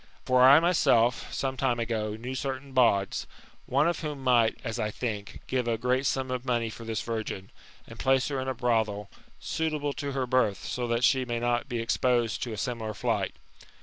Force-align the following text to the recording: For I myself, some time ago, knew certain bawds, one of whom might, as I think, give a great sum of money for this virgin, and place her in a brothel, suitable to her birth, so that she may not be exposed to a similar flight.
For 0.25 0.41
I 0.41 0.59
myself, 0.59 1.31
some 1.31 1.57
time 1.57 1.79
ago, 1.79 2.15
knew 2.15 2.33
certain 2.33 2.71
bawds, 2.73 3.27
one 3.67 3.87
of 3.87 3.99
whom 3.99 4.23
might, 4.23 4.57
as 4.63 4.79
I 4.79 4.89
think, 4.89 5.41
give 5.45 5.67
a 5.67 5.77
great 5.77 6.07
sum 6.07 6.31
of 6.31 6.43
money 6.43 6.71
for 6.71 6.85
this 6.85 7.03
virgin, 7.03 7.51
and 7.85 7.99
place 7.99 8.27
her 8.29 8.39
in 8.41 8.47
a 8.47 8.55
brothel, 8.55 9.11
suitable 9.39 9.93
to 9.93 10.13
her 10.13 10.25
birth, 10.25 10.65
so 10.65 10.87
that 10.87 11.03
she 11.03 11.23
may 11.23 11.39
not 11.39 11.69
be 11.69 11.77
exposed 11.79 12.41
to 12.41 12.51
a 12.51 12.57
similar 12.57 12.95
flight. 12.95 13.35